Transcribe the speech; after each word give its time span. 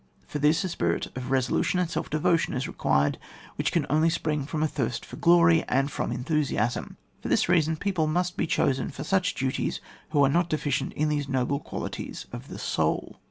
For 0.25 0.39
this, 0.39 0.63
a 0.63 0.69
spirit 0.69 1.05
of 1.15 1.29
resolu 1.29 1.63
tion 1.63 1.79
and 1.79 1.87
self 1.87 2.09
devotion 2.09 2.55
is 2.55 2.67
required 2.67 3.19
which 3.55 3.71
can 3.71 3.85
only 3.87 4.09
spring 4.09 4.47
from 4.47 4.63
a 4.63 4.67
thirst 4.67 5.05
for 5.05 5.15
glory 5.17 5.63
and 5.69 5.91
from 5.91 6.11
enthusiasm: 6.11 6.97
for 7.21 7.27
this 7.27 7.47
reason, 7.47 7.77
people 7.77 8.07
must 8.07 8.35
be 8.35 8.47
chosen 8.47 8.89
for 8.89 9.03
such 9.03 9.35
duties 9.35 9.79
who 10.09 10.25
are 10.25 10.27
not 10.27 10.49
deficient 10.49 10.93
in 10.93 11.09
these 11.09 11.29
noble 11.29 11.59
qualities 11.59 12.25
of 12.33 12.47
the 12.47 12.57
soul. 12.57 13.19